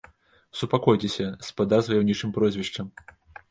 Супакойцеся, 0.61 1.27
спадар 1.49 1.79
з 1.89 1.95
ваяўнічым 1.95 2.35
прозвішчам! 2.41 2.93